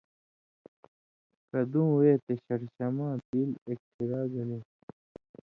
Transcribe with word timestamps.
کدُوں 1.49 1.89
وے 1.99 2.11
تے 2.23 2.33
شڑشماں 2.45 3.13
تیل 3.27 3.49
اکٹھِرا 3.69 4.21
گلے 4.33 4.59